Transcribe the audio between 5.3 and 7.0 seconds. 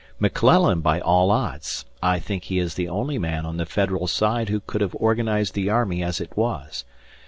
the army as it was.